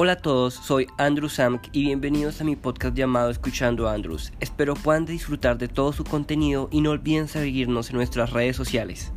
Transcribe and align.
Hola 0.00 0.12
a 0.12 0.16
todos, 0.16 0.54
soy 0.54 0.86
Andrew 0.96 1.28
Samk 1.28 1.70
y 1.72 1.86
bienvenidos 1.86 2.40
a 2.40 2.44
mi 2.44 2.54
podcast 2.54 2.94
llamado 2.94 3.30
Escuchando 3.30 3.88
Andrews. 3.88 4.32
Espero 4.38 4.74
puedan 4.74 5.06
disfrutar 5.06 5.58
de 5.58 5.66
todo 5.66 5.92
su 5.92 6.04
contenido 6.04 6.68
y 6.70 6.82
no 6.82 6.90
olviden 6.90 7.26
seguirnos 7.26 7.90
en 7.90 7.96
nuestras 7.96 8.30
redes 8.30 8.54
sociales. 8.54 9.12